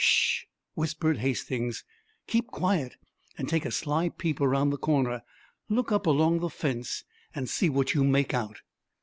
"Sh!" 0.03 0.45
whispered 0.73 1.19
Hastings. 1.19 1.83
"Keep 2.25 2.47
quiet 2.47 2.97
and 3.37 3.47
take 3.47 3.65
a 3.65 3.69
sly 3.71 4.09
peep 4.09 4.41
around 4.41 4.71
the 4.71 4.77
corner. 4.79 5.21
Look 5.69 5.91
up 5.91 6.07
along 6.07 6.39
the 6.39 6.49
fence 6.49 7.03
and 7.35 7.47
see 7.47 7.69
what 7.69 7.93
you 7.93 8.03
make 8.03 8.33
out." 8.33 8.61